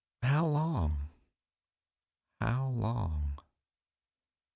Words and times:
How 0.23 0.47
long? 0.47 1.09
How 2.39 2.69
long? 2.69 3.37